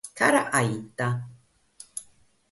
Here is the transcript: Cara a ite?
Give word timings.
Cara 0.19 0.39
a 0.59 0.61
ite? 0.77 1.09